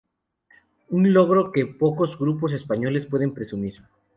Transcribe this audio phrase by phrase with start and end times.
[0.97, 3.75] Un logro del que pocos grupos españoles pueden presumir.